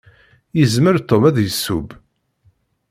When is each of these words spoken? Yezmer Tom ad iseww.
Yezmer 0.57 0.97
Tom 1.07 1.23
ad 1.29 1.37
iseww. 1.47 1.87